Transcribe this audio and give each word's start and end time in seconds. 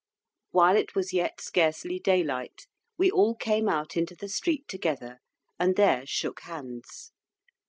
While 0.49 0.77
it 0.77 0.95
was 0.95 1.13
yet 1.13 1.39
scarcely 1.39 1.99
daylight, 1.99 2.65
we 2.97 3.11
all 3.11 3.35
came 3.35 3.69
out 3.69 3.95
into 3.95 4.15
the 4.15 4.29
street 4.29 4.67
together, 4.67 5.19
and 5.59 5.75
there 5.75 6.07
shook 6.07 6.39
hands. 6.41 7.11